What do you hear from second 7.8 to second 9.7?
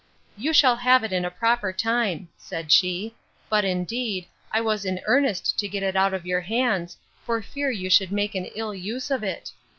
should make an ill use of it.